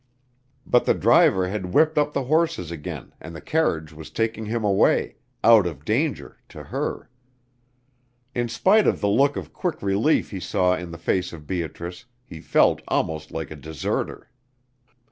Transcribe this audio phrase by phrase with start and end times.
[0.65, 4.63] But the driver had whipped up the horses again and the carriage was taking him
[4.63, 7.07] away out of danger to her.
[8.33, 12.05] In spite of the look of quick relief he saw in the face of Beatrice,
[12.25, 14.31] he felt almost like a deserter.